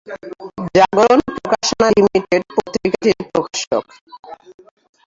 [0.75, 3.85] জাগরণ প্রকাশনা লিমিটেড পত্রিকাটির প্রকাশক।